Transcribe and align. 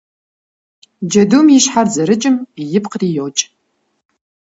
Джэдум 1.07 1.47
и 1.57 1.59
щхьэр 1.63 1.87
зэрыкӀым 1.93 2.35
ипкъри 2.77 3.09
йокӀ. 3.15 3.41